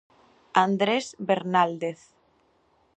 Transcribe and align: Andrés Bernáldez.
Andrés 0.65 1.05
Bernáldez. 1.29 1.99